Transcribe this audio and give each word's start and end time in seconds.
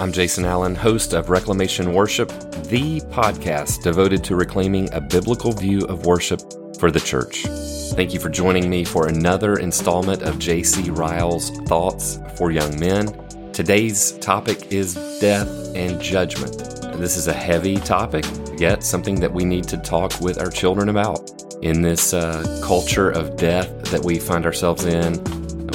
I'm 0.00 0.12
Jason 0.12 0.46
Allen, 0.46 0.74
host 0.74 1.12
of 1.12 1.28
Reclamation 1.28 1.92
Worship, 1.92 2.30
the 2.68 3.02
podcast 3.10 3.82
devoted 3.82 4.24
to 4.24 4.34
reclaiming 4.34 4.90
a 4.94 5.00
biblical 5.00 5.52
view 5.52 5.84
of 5.88 6.06
worship 6.06 6.40
for 6.78 6.90
the 6.90 6.98
church. 6.98 7.44
Thank 7.96 8.14
you 8.14 8.18
for 8.18 8.30
joining 8.30 8.70
me 8.70 8.82
for 8.82 9.08
another 9.08 9.56
installment 9.56 10.22
of 10.22 10.38
J.C. 10.38 10.88
Ryle's 10.88 11.50
Thoughts 11.66 12.18
for 12.34 12.50
Young 12.50 12.80
Men. 12.80 13.08
Today's 13.52 14.12
topic 14.20 14.72
is 14.72 14.94
death 15.20 15.76
and 15.76 16.00
judgment. 16.00 16.56
This 16.98 17.18
is 17.18 17.28
a 17.28 17.34
heavy 17.34 17.76
topic, 17.76 18.24
yet 18.56 18.82
something 18.82 19.20
that 19.20 19.34
we 19.34 19.44
need 19.44 19.64
to 19.64 19.76
talk 19.76 20.18
with 20.22 20.40
our 20.40 20.50
children 20.50 20.88
about. 20.88 21.30
In 21.60 21.82
this 21.82 22.14
uh, 22.14 22.62
culture 22.64 23.10
of 23.10 23.36
death 23.36 23.68
that 23.90 24.02
we 24.02 24.18
find 24.18 24.46
ourselves 24.46 24.86
in, 24.86 25.22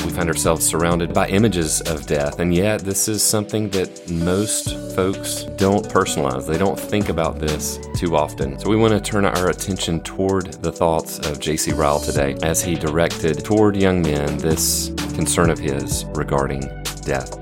we 0.06 0.12
find 0.12 0.30
ourselves 0.30 0.66
surrounded 0.66 1.14
by 1.14 1.28
images 1.30 1.82
of 1.82 2.06
death, 2.06 2.40
and 2.40 2.54
yet 2.54 2.82
this 2.82 3.08
is 3.08 3.24
something 3.24 3.70
that 3.72 4.10
most 4.10 4.76
folks 4.96 5.44
don't 5.58 5.88
personalize. 5.90 6.46
They 6.46 6.60
don't 6.60 6.80
think 6.80 7.10
about 7.10 7.40
this 7.40 7.80
too 7.96 8.16
often. 8.16 8.60
So 8.60 8.70
we 8.70 8.76
want 8.76 8.94
to 8.94 9.00
turn 9.00 9.26
our 9.26 9.50
attention 9.50 10.02
toward 10.02 10.54
the 10.62 10.72
thoughts 10.72 11.20
of 11.28 11.40
J.C. 11.40 11.74
Ryle 11.74 12.00
today 12.00 12.36
as 12.44 12.64
he 12.64 12.76
directed 12.76 13.44
toward 13.44 13.76
young 13.76 14.02
men 14.02 14.38
this 14.38 14.92
concern 15.14 15.50
of 15.50 15.58
his 15.58 16.06
regarding 16.14 16.62
death. 17.02 17.40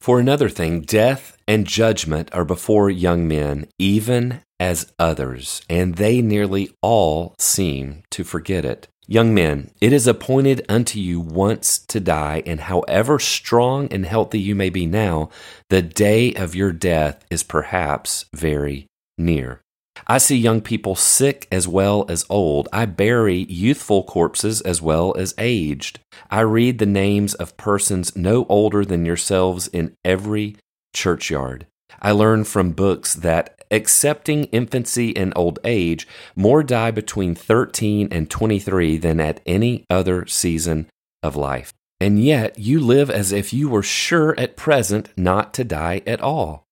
For 0.00 0.18
another 0.20 0.48
thing, 0.48 0.82
death 0.82 1.36
and 1.46 1.66
judgment 1.66 2.30
are 2.32 2.44
before 2.44 2.90
young 2.90 3.28
men, 3.28 3.68
even 3.78 4.42
as 4.58 4.92
others, 4.98 5.62
and 5.68 5.96
they 5.96 6.22
nearly 6.22 6.70
all 6.80 7.34
seem 7.38 8.02
to 8.10 8.24
forget 8.24 8.64
it. 8.64 8.88
Young 9.08 9.32
men, 9.32 9.70
it 9.80 9.92
is 9.92 10.08
appointed 10.08 10.64
unto 10.68 10.98
you 10.98 11.20
once 11.20 11.78
to 11.78 12.00
die, 12.00 12.42
and 12.44 12.60
however 12.60 13.20
strong 13.20 13.86
and 13.92 14.04
healthy 14.04 14.40
you 14.40 14.56
may 14.56 14.68
be 14.68 14.84
now, 14.84 15.30
the 15.70 15.80
day 15.80 16.34
of 16.34 16.56
your 16.56 16.72
death 16.72 17.24
is 17.30 17.44
perhaps 17.44 18.24
very 18.34 18.86
near. 19.16 19.60
I 20.08 20.18
see 20.18 20.36
young 20.36 20.60
people 20.60 20.96
sick 20.96 21.46
as 21.52 21.68
well 21.68 22.04
as 22.08 22.26
old. 22.28 22.68
I 22.72 22.84
bury 22.86 23.46
youthful 23.48 24.02
corpses 24.02 24.60
as 24.60 24.82
well 24.82 25.14
as 25.16 25.34
aged. 25.38 26.00
I 26.28 26.40
read 26.40 26.78
the 26.78 26.86
names 26.86 27.34
of 27.34 27.56
persons 27.56 28.16
no 28.16 28.44
older 28.48 28.84
than 28.84 29.06
yourselves 29.06 29.68
in 29.68 29.94
every 30.04 30.56
churchyard. 30.94 31.66
I 32.02 32.10
learn 32.10 32.44
from 32.44 32.72
books 32.72 33.14
that 33.14 33.55
Excepting 33.70 34.44
infancy 34.44 35.16
and 35.16 35.32
old 35.36 35.58
age, 35.64 36.06
more 36.34 36.62
die 36.62 36.90
between 36.90 37.34
13 37.34 38.08
and 38.10 38.30
23 38.30 38.98
than 38.98 39.20
at 39.20 39.40
any 39.46 39.84
other 39.90 40.26
season 40.26 40.88
of 41.22 41.36
life. 41.36 41.72
And 42.00 42.22
yet 42.22 42.58
you 42.58 42.80
live 42.80 43.10
as 43.10 43.32
if 43.32 43.52
you 43.52 43.68
were 43.68 43.82
sure 43.82 44.38
at 44.38 44.56
present 44.56 45.08
not 45.16 45.54
to 45.54 45.64
die 45.64 46.02
at 46.06 46.20
all. 46.20 46.64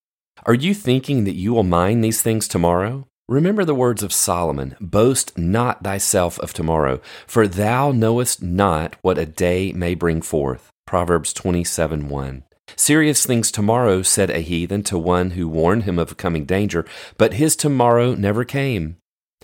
Are 0.45 0.55
you 0.55 0.75
thinking 0.75 1.25
that 1.25 1.37
you 1.37 1.55
will 1.55 1.63
mind 1.63 2.05
these 2.05 2.21
things 2.21 2.47
tomorrow? 2.47 3.07
Remember 3.27 3.65
the 3.65 3.75
words 3.75 4.03
of 4.03 4.13
Solomon 4.13 4.77
Boast 4.81 5.39
not 5.39 5.83
thyself 5.83 6.39
of 6.41 6.53
tomorrow, 6.53 7.01
for 7.27 7.49
thou 7.49 7.91
knowest 7.91 8.43
not 8.43 8.97
what 9.01 9.17
a 9.17 9.25
day 9.25 9.73
may 9.73 9.95
bring 9.95 10.21
forth. 10.21 10.71
Proverbs 10.87 11.33
27 11.33 12.11
1. 12.11 12.45
Serious 12.77 13.25
things 13.25 13.51
tomorrow, 13.51 14.03
said 14.03 14.31
a 14.31 14.41
heathen 14.41 14.83
to 14.85 14.99
one 14.99 15.33
who 15.33 15.49
warned 15.49 15.85
him 15.85 15.99
of 15.99 16.17
coming 16.17 16.45
danger, 16.45 16.85
but 17.17 17.35
his 17.35 17.57
tomorrow 17.57 18.15
never 18.15 18.45
came. 18.45 18.97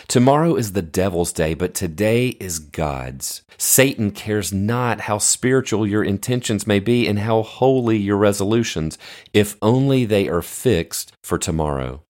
Tomorrow 0.09 0.57
is 0.57 0.73
the 0.73 0.83
devil's 0.83 1.33
day, 1.33 1.55
but 1.55 1.75
today 1.75 2.29
is 2.41 2.59
God's. 2.59 3.43
Satan 3.59 4.11
cares 4.11 4.53
not 4.53 5.03
how 5.03 5.19
spiritual 5.19 5.87
your 5.87 6.03
intentions 6.03 6.67
may 6.67 6.81
be 6.81 7.07
and 7.07 7.19
how 7.19 7.43
holy 7.43 7.99
your 7.99 8.17
resolutions, 8.17 8.99
if 9.33 9.57
only 9.61 10.05
they 10.05 10.29
are 10.29 10.43
fixed 10.43 11.13
for 11.23 11.39
tomorrow. 11.39 12.03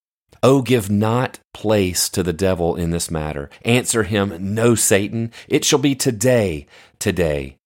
Oh, 0.42 0.62
give 0.62 0.88
not 0.88 1.40
place 1.52 2.08
to 2.10 2.22
the 2.22 2.32
devil 2.32 2.76
in 2.76 2.90
this 2.90 3.10
matter. 3.10 3.50
Answer 3.62 4.04
him, 4.04 4.54
No, 4.54 4.74
Satan, 4.74 5.32
it 5.48 5.64
shall 5.64 5.78
be 5.78 5.94
today, 5.94 6.66
today. 6.98 7.56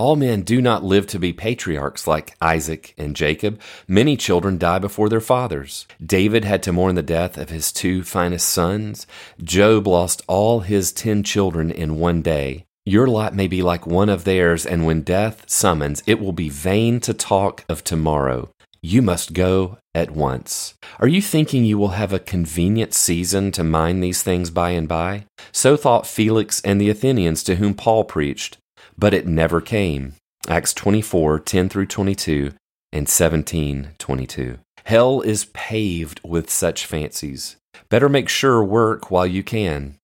All 0.00 0.16
men 0.16 0.40
do 0.40 0.62
not 0.62 0.82
live 0.82 1.06
to 1.08 1.18
be 1.18 1.34
patriarchs 1.34 2.06
like 2.06 2.34
Isaac 2.40 2.94
and 2.96 3.14
Jacob. 3.14 3.60
Many 3.86 4.16
children 4.16 4.56
die 4.56 4.78
before 4.78 5.10
their 5.10 5.20
fathers. 5.20 5.86
David 6.02 6.42
had 6.42 6.62
to 6.62 6.72
mourn 6.72 6.94
the 6.94 7.02
death 7.02 7.36
of 7.36 7.50
his 7.50 7.70
two 7.70 8.02
finest 8.02 8.48
sons. 8.48 9.06
Job 9.44 9.86
lost 9.86 10.22
all 10.26 10.60
his 10.60 10.90
ten 10.90 11.22
children 11.22 11.70
in 11.70 11.98
one 11.98 12.22
day. 12.22 12.64
Your 12.86 13.08
lot 13.08 13.34
may 13.34 13.46
be 13.46 13.60
like 13.60 13.86
one 13.86 14.08
of 14.08 14.24
theirs, 14.24 14.64
and 14.64 14.86
when 14.86 15.02
death 15.02 15.44
summons, 15.46 16.02
it 16.06 16.18
will 16.18 16.32
be 16.32 16.48
vain 16.48 17.00
to 17.00 17.12
talk 17.12 17.66
of 17.68 17.84
tomorrow. 17.84 18.48
You 18.80 19.02
must 19.02 19.34
go 19.34 19.76
at 19.94 20.12
once. 20.12 20.72
Are 20.98 21.08
you 21.08 21.20
thinking 21.20 21.66
you 21.66 21.76
will 21.76 21.88
have 21.88 22.14
a 22.14 22.18
convenient 22.18 22.94
season 22.94 23.52
to 23.52 23.62
mind 23.62 24.02
these 24.02 24.22
things 24.22 24.48
by 24.48 24.70
and 24.70 24.88
by? 24.88 25.26
So 25.52 25.76
thought 25.76 26.06
Felix 26.06 26.62
and 26.62 26.80
the 26.80 26.88
Athenians 26.88 27.42
to 27.44 27.56
whom 27.56 27.74
Paul 27.74 28.04
preached 28.04 28.56
but 29.00 29.14
it 29.14 29.26
never 29.26 29.60
came. 29.60 30.14
Acts 30.48 30.74
24 30.74 31.40
10 31.40 31.68
through 31.68 31.86
22 31.86 32.52
and 32.92 33.08
17 33.08 33.92
22. 33.98 34.58
Hell 34.84 35.20
is 35.22 35.46
paved 35.46 36.20
with 36.24 36.50
such 36.50 36.86
fancies. 36.86 37.56
Better 37.88 38.08
make 38.08 38.28
sure 38.28 38.62
work 38.62 39.10
while 39.10 39.26
you 39.26 39.42
can. 39.42 39.96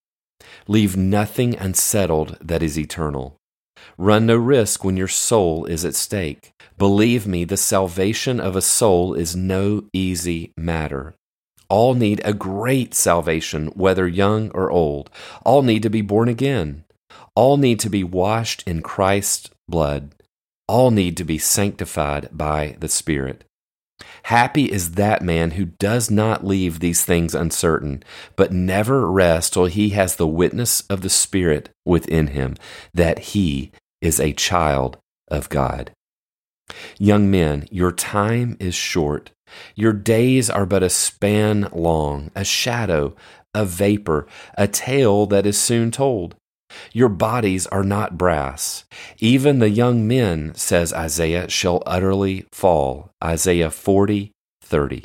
Leave 0.67 0.97
nothing 0.97 1.57
unsettled 1.57 2.37
that 2.41 2.63
is 2.63 2.79
eternal. 2.79 3.37
Run 3.99 4.27
no 4.27 4.37
risk 4.37 4.85
when 4.85 4.97
your 4.97 5.09
soul 5.09 5.65
is 5.67 5.85
at 5.85 5.95
stake. 5.95 6.53
Believe 6.79 7.27
me, 7.27 7.45
the 7.45 7.57
salvation 7.57 8.41
of 8.41 8.57
a 8.57 8.63
soul 8.63 9.15
is 9.15 9.37
no 9.37 9.85
easy 9.93 10.53
matter. 10.57 11.15
All 11.69 11.95
need 11.95 12.21
a 12.25 12.33
great 12.33 12.95
salvation, 12.95 13.69
whether 13.69 14.07
young 14.07 14.51
or 14.53 14.71
old. 14.71 15.11
All 15.45 15.63
need 15.63 15.83
to 15.83 15.91
be 15.91 16.03
born 16.03 16.29
again. 16.29 16.85
All 17.35 17.57
need 17.57 17.81
to 17.81 17.91
be 17.91 18.05
washed 18.05 18.63
in 18.67 18.83
Christ's 18.83 19.51
blood. 19.69 20.15
All 20.69 20.91
need 20.91 21.17
to 21.19 21.25
be 21.25 21.39
sanctified 21.39 22.29
by 22.33 22.77
the 22.81 22.89
Spirit. 22.89 23.45
Happy 24.25 24.71
is 24.71 24.93
that 24.93 25.23
man 25.23 25.53
who 25.53 25.67
does 25.67 26.11
not 26.11 26.45
leave 26.45 26.81
these 26.81 27.05
things 27.05 27.35
uncertain, 27.35 28.03
but 28.35 28.53
never 28.53 29.11
rests 29.11 29.51
till 29.51 29.67
he 29.67 29.91
has 29.91 30.17
the 30.17 30.27
witness 30.27 30.83
of 30.83 31.01
the 31.01 31.09
Spirit 31.09 31.71
within 31.85 32.29
him 32.29 32.57
that 32.93 33.19
he 33.19 33.71
is 34.01 34.21
a 34.21 34.33
child 34.33 34.99
of 35.29 35.49
God. 35.49 35.93
Young 36.99 37.31
men, 37.31 37.69
your 37.71 37.93
time 37.93 38.57
is 38.59 38.75
short. 38.75 39.31
Your 39.75 39.93
days 39.93 40.51
are 40.51 40.67
but 40.67 40.83
a 40.83 40.91
span 40.91 41.69
long, 41.73 42.31
a 42.35 42.45
shadow, 42.45 43.15
a 43.55 43.65
vapor, 43.65 44.27
a 44.59 44.67
tale 44.67 45.27
that 45.27 45.47
is 45.47 45.59
soon 45.59 45.91
told. 45.91 46.35
Your 46.93 47.09
bodies 47.09 47.67
are 47.67 47.85
not 47.85 48.19
brass. 48.19 48.85
Even 49.19 49.59
the 49.59 49.71
young 49.71 50.07
men, 50.07 50.55
says 50.55 50.93
Isaiah, 50.93 51.49
shall 51.49 51.83
utterly 51.87 52.47
fall. 52.53 53.11
Isaiah 53.23 53.71
40, 53.71 54.33
30. 54.63 55.05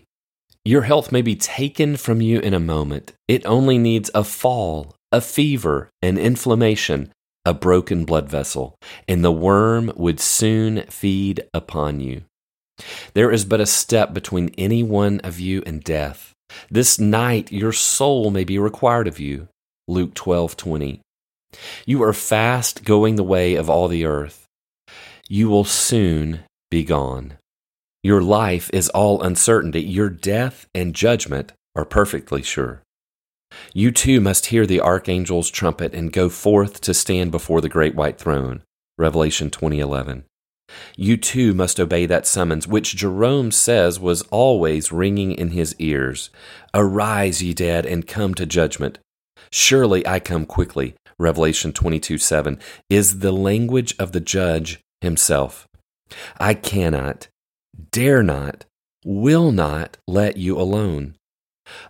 Your 0.63 0.83
health 0.83 1.11
may 1.11 1.21
be 1.21 1.35
taken 1.35 1.97
from 1.97 2.21
you 2.21 2.39
in 2.39 2.53
a 2.53 2.59
moment. 2.59 3.13
It 3.27 3.45
only 3.45 3.77
needs 3.77 4.11
a 4.13 4.23
fall, 4.23 4.95
a 5.11 5.19
fever, 5.19 5.89
an 6.01 6.17
inflammation, 6.17 7.11
a 7.45 7.53
broken 7.53 8.05
blood 8.05 8.29
vessel, 8.29 8.75
and 9.07 9.23
the 9.25 9.31
worm 9.31 9.91
would 9.95 10.19
soon 10.19 10.83
feed 10.83 11.43
upon 11.53 11.99
you. 11.99 12.23
There 13.13 13.31
is 13.31 13.45
but 13.45 13.61
a 13.61 13.65
step 13.65 14.13
between 14.13 14.53
any 14.57 14.83
one 14.83 15.19
of 15.21 15.39
you 15.39 15.63
and 15.65 15.83
death. 15.83 16.33
This 16.69 16.99
night 16.99 17.51
your 17.51 17.71
soul 17.71 18.29
may 18.29 18.43
be 18.43 18.59
required 18.59 19.07
of 19.07 19.19
you. 19.19 19.47
Luke 19.87 20.13
12, 20.13 20.55
20. 20.57 21.01
You 21.85 22.01
are 22.03 22.13
fast 22.13 22.83
going 22.83 23.15
the 23.15 23.23
way 23.23 23.55
of 23.55 23.69
all 23.69 23.87
the 23.87 24.05
earth. 24.05 24.47
You 25.27 25.49
will 25.49 25.63
soon 25.63 26.41
be 26.69 26.83
gone. 26.83 27.37
Your 28.03 28.21
life 28.21 28.69
is 28.73 28.89
all 28.89 29.21
uncertainty. 29.21 29.81
Your 29.81 30.09
death 30.09 30.67
and 30.73 30.95
judgment 30.95 31.53
are 31.75 31.85
perfectly 31.85 32.41
sure. 32.41 32.81
You 33.73 33.91
too 33.91 34.21
must 34.21 34.47
hear 34.47 34.65
the 34.65 34.79
archangel's 34.79 35.49
trumpet 35.49 35.93
and 35.93 36.11
go 36.11 36.29
forth 36.29 36.81
to 36.81 36.93
stand 36.93 37.31
before 37.31 37.61
the 37.61 37.69
great 37.69 37.95
white 37.95 38.17
throne. 38.17 38.63
Revelation 38.97 39.49
2011. 39.49 40.23
You 40.95 41.17
too 41.17 41.53
must 41.53 41.79
obey 41.79 42.05
that 42.05 42.25
summons, 42.25 42.67
which 42.67 42.95
Jerome 42.95 43.51
says 43.51 43.99
was 43.99 44.21
always 44.23 44.91
ringing 44.91 45.33
in 45.33 45.49
his 45.49 45.75
ears 45.79 46.29
Arise, 46.73 47.43
ye 47.43 47.53
dead, 47.53 47.85
and 47.85 48.07
come 48.07 48.33
to 48.35 48.45
judgment. 48.45 48.99
Surely 49.51 50.05
I 50.07 50.19
come 50.19 50.45
quickly. 50.45 50.95
Revelation 51.21 51.71
22 51.71 52.17
7, 52.17 52.59
is 52.89 53.19
the 53.19 53.31
language 53.31 53.95
of 53.99 54.11
the 54.11 54.19
judge 54.19 54.79
himself. 55.01 55.67
I 56.39 56.53
cannot, 56.53 57.27
dare 57.91 58.23
not, 58.23 58.65
will 59.05 59.51
not 59.51 59.97
let 60.07 60.37
you 60.37 60.59
alone. 60.59 61.15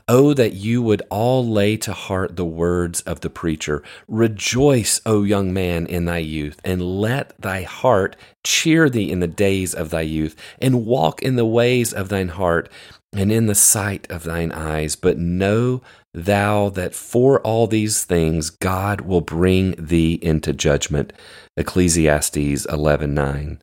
Oh, 0.07 0.33
that 0.33 0.53
you 0.53 0.81
would 0.81 1.01
all 1.09 1.47
lay 1.47 1.77
to 1.77 1.93
heart 1.93 2.35
the 2.35 2.45
words 2.45 3.01
of 3.01 3.21
the 3.21 3.29
preacher. 3.29 3.81
Rejoice, 4.07 5.01
O 5.05 5.23
young 5.23 5.53
man, 5.53 5.85
in 5.87 6.05
thy 6.05 6.19
youth, 6.19 6.59
and 6.63 6.81
let 6.99 7.33
thy 7.39 7.63
heart 7.63 8.15
cheer 8.43 8.89
thee 8.89 9.09
in 9.09 9.21
the 9.21 9.27
days 9.27 9.73
of 9.73 9.89
thy 9.89 10.01
youth, 10.01 10.35
and 10.59 10.85
walk 10.85 11.21
in 11.21 11.35
the 11.35 11.45
ways 11.45 11.93
of 11.93 12.09
thine 12.09 12.27
heart, 12.27 12.69
and 13.13 13.31
in 13.31 13.47
the 13.47 13.55
sight 13.55 14.09
of 14.11 14.23
thine 14.23 14.51
eyes. 14.51 14.95
But 14.95 15.17
know 15.17 15.81
thou 16.13 16.69
that 16.69 16.93
for 16.93 17.39
all 17.41 17.67
these 17.67 18.03
things 18.03 18.49
God 18.49 19.01
will 19.01 19.21
bring 19.21 19.75
thee 19.77 20.19
into 20.21 20.53
judgment. 20.53 21.13
Ecclesiastes 21.57 22.65
11:9. 22.65 23.59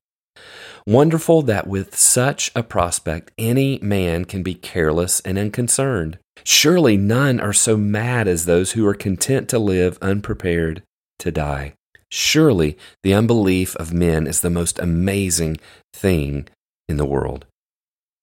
Wonderful 0.86 1.42
that 1.42 1.66
with 1.66 1.94
such 1.96 2.50
a 2.56 2.62
prospect 2.62 3.30
any 3.36 3.78
man 3.82 4.24
can 4.24 4.42
be 4.42 4.54
careless 4.54 5.20
and 5.20 5.38
unconcerned. 5.38 6.18
Surely 6.44 6.96
none 6.96 7.40
are 7.40 7.52
so 7.52 7.76
mad 7.76 8.26
as 8.26 8.46
those 8.46 8.72
who 8.72 8.86
are 8.86 8.94
content 8.94 9.48
to 9.50 9.58
live 9.58 9.98
unprepared 10.00 10.82
to 11.18 11.30
die. 11.30 11.74
Surely 12.10 12.78
the 13.02 13.12
unbelief 13.12 13.76
of 13.76 13.92
men 13.92 14.26
is 14.26 14.40
the 14.40 14.48
most 14.48 14.78
amazing 14.78 15.58
thing 15.92 16.48
in 16.88 16.96
the 16.96 17.04
world. 17.04 17.44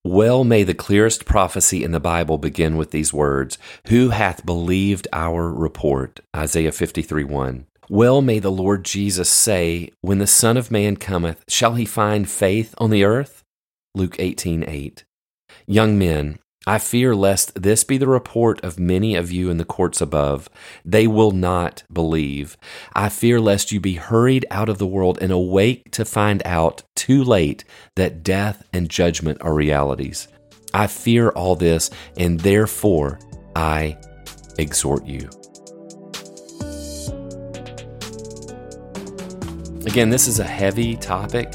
Well 0.06 0.44
may 0.44 0.62
the 0.62 0.72
clearest 0.72 1.24
prophecy 1.24 1.82
in 1.82 1.90
the 1.90 1.98
Bible 1.98 2.38
begin 2.38 2.76
with 2.76 2.92
these 2.92 3.12
words 3.12 3.58
Who 3.88 4.10
hath 4.10 4.46
believed 4.46 5.08
our 5.12 5.52
report? 5.52 6.20
Isaiah 6.34 6.70
53 6.70 7.24
1. 7.24 7.66
Well 7.90 8.22
may 8.22 8.38
the 8.38 8.52
Lord 8.52 8.84
Jesus 8.84 9.28
say, 9.28 9.90
When 10.02 10.18
the 10.18 10.28
Son 10.28 10.56
of 10.56 10.70
Man 10.70 10.94
cometh, 10.94 11.42
shall 11.48 11.74
he 11.74 11.84
find 11.84 12.30
faith 12.30 12.72
on 12.78 12.90
the 12.90 13.02
earth? 13.02 13.42
Luke 13.96 14.14
18 14.20 14.64
8. 14.68 15.04
Young 15.66 15.98
men, 15.98 16.38
I 16.68 16.78
fear 16.78 17.14
lest 17.14 17.62
this 17.62 17.84
be 17.84 17.96
the 17.96 18.08
report 18.08 18.64
of 18.64 18.76
many 18.78 19.14
of 19.14 19.30
you 19.30 19.50
in 19.50 19.56
the 19.56 19.64
courts 19.64 20.00
above. 20.00 20.48
They 20.84 21.06
will 21.06 21.30
not 21.30 21.84
believe. 21.92 22.56
I 22.92 23.08
fear 23.08 23.40
lest 23.40 23.70
you 23.70 23.78
be 23.78 23.94
hurried 23.94 24.44
out 24.50 24.68
of 24.68 24.78
the 24.78 24.86
world 24.86 25.18
and 25.20 25.30
awake 25.30 25.92
to 25.92 26.04
find 26.04 26.42
out 26.44 26.82
too 26.96 27.22
late 27.22 27.64
that 27.94 28.24
death 28.24 28.64
and 28.72 28.88
judgment 28.88 29.40
are 29.42 29.54
realities. 29.54 30.26
I 30.74 30.88
fear 30.88 31.30
all 31.30 31.54
this, 31.54 31.88
and 32.16 32.40
therefore 32.40 33.20
I 33.54 33.96
exhort 34.58 35.06
you. 35.06 35.30
Again, 39.86 40.10
this 40.10 40.26
is 40.26 40.40
a 40.40 40.44
heavy 40.44 40.96
topic, 40.96 41.54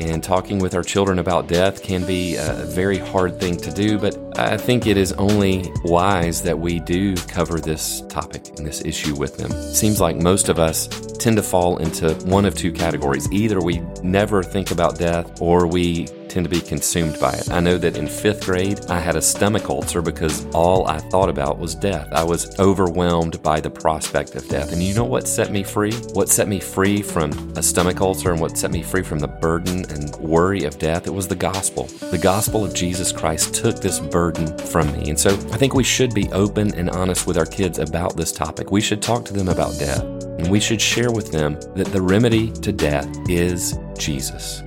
and 0.00 0.22
talking 0.22 0.58
with 0.58 0.74
our 0.74 0.82
children 0.82 1.18
about 1.18 1.46
death 1.46 1.82
can 1.82 2.04
be 2.04 2.36
a 2.36 2.52
very 2.66 2.98
hard 2.98 3.40
thing 3.40 3.56
to 3.56 3.70
do, 3.70 3.98
but 3.98 4.16
I 4.38 4.56
think 4.56 4.86
it 4.86 4.96
is 4.96 5.12
only 5.14 5.70
wise 5.84 6.42
that 6.42 6.58
we 6.58 6.80
do 6.80 7.14
cover 7.16 7.60
this 7.60 8.02
topic 8.08 8.48
and 8.56 8.66
this 8.66 8.84
issue 8.84 9.14
with 9.16 9.36
them. 9.36 9.50
Seems 9.72 10.00
like 10.00 10.16
most 10.16 10.48
of 10.48 10.58
us 10.58 10.88
tend 11.18 11.36
to 11.36 11.42
fall 11.42 11.78
into 11.78 12.14
one 12.26 12.44
of 12.44 12.54
two 12.54 12.72
categories. 12.72 13.30
Either 13.32 13.60
we 13.60 13.80
never 14.02 14.42
think 14.42 14.70
about 14.70 14.98
death 14.98 15.40
or 15.40 15.66
we 15.66 16.06
tend 16.36 16.44
to 16.44 16.50
be 16.50 16.60
consumed 16.60 17.18
by 17.18 17.32
it. 17.32 17.50
I 17.50 17.60
know 17.60 17.78
that 17.78 17.96
in 17.96 18.06
fifth 18.06 18.44
grade, 18.44 18.78
I 18.90 19.00
had 19.00 19.16
a 19.16 19.22
stomach 19.22 19.70
ulcer 19.70 20.02
because 20.02 20.44
all 20.54 20.86
I 20.86 20.98
thought 20.98 21.30
about 21.30 21.58
was 21.58 21.74
death. 21.74 22.12
I 22.12 22.24
was 22.24 22.60
overwhelmed 22.60 23.42
by 23.42 23.58
the 23.58 23.70
prospect 23.70 24.34
of 24.34 24.46
death. 24.46 24.70
And 24.70 24.82
you 24.82 24.92
know 24.92 25.06
what 25.06 25.26
set 25.26 25.50
me 25.50 25.62
free? 25.62 25.94
What 26.12 26.28
set 26.28 26.46
me 26.46 26.60
free 26.60 27.00
from 27.00 27.30
a 27.56 27.62
stomach 27.62 28.02
ulcer 28.02 28.32
and 28.32 28.38
what 28.38 28.58
set 28.58 28.70
me 28.70 28.82
free 28.82 29.02
from 29.02 29.18
the 29.18 29.28
burden 29.28 29.90
and 29.90 30.14
worry 30.16 30.64
of 30.64 30.78
death? 30.78 31.06
It 31.06 31.14
was 31.14 31.26
the 31.26 31.34
gospel. 31.34 31.84
The 32.10 32.18
gospel 32.18 32.66
of 32.66 32.74
Jesus 32.74 33.12
Christ 33.12 33.54
took 33.54 33.80
this 33.80 33.98
burden 33.98 34.58
from 34.58 34.92
me. 34.92 35.08
And 35.08 35.18
so 35.18 35.30
I 35.30 35.56
think 35.56 35.72
we 35.72 35.84
should 35.84 36.12
be 36.12 36.30
open 36.32 36.74
and 36.74 36.90
honest 36.90 37.26
with 37.26 37.38
our 37.38 37.46
kids 37.46 37.78
about 37.78 38.14
this 38.14 38.30
topic. 38.30 38.70
We 38.70 38.82
should 38.82 39.00
talk 39.00 39.24
to 39.24 39.32
them 39.32 39.48
about 39.48 39.78
death. 39.78 40.02
And 40.02 40.50
we 40.50 40.60
should 40.60 40.82
share 40.82 41.10
with 41.10 41.32
them 41.32 41.54
that 41.76 41.86
the 41.86 42.02
remedy 42.02 42.50
to 42.52 42.72
death 42.72 43.08
is 43.26 43.78
Jesus 43.96 44.62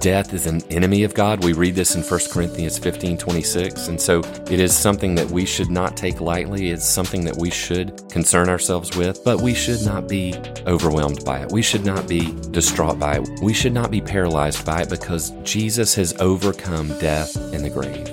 death 0.00 0.34
is 0.34 0.46
an 0.46 0.62
enemy 0.70 1.04
of 1.04 1.14
God. 1.14 1.44
We 1.44 1.52
read 1.52 1.74
this 1.74 1.94
in 1.94 2.02
1 2.02 2.20
Corinthians 2.30 2.78
15 2.78 3.18
26. 3.18 3.88
And 3.88 4.00
so 4.00 4.20
it 4.50 4.60
is 4.60 4.76
something 4.76 5.14
that 5.14 5.30
we 5.30 5.44
should 5.44 5.70
not 5.70 5.96
take 5.96 6.20
lightly. 6.20 6.70
It's 6.70 6.86
something 6.86 7.24
that 7.24 7.36
we 7.36 7.50
should 7.50 8.08
concern 8.10 8.48
ourselves 8.48 8.96
with, 8.96 9.24
but 9.24 9.40
we 9.40 9.54
should 9.54 9.84
not 9.84 10.08
be 10.08 10.34
overwhelmed 10.66 11.24
by 11.24 11.40
it. 11.40 11.52
We 11.52 11.62
should 11.62 11.84
not 11.84 12.08
be 12.08 12.32
distraught 12.50 12.98
by 12.98 13.18
it. 13.18 13.28
We 13.42 13.54
should 13.54 13.74
not 13.74 13.90
be 13.90 14.00
paralyzed 14.00 14.64
by 14.64 14.82
it 14.82 14.90
because 14.90 15.30
Jesus 15.42 15.94
has 15.94 16.14
overcome 16.20 16.88
death 16.98 17.36
and 17.52 17.64
the 17.64 17.70
grave. 17.70 18.08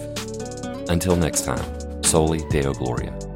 Until 0.90 1.16
next 1.16 1.46
time, 1.46 2.04
Soli 2.04 2.42
Deo 2.50 2.74
Gloria. 2.74 3.31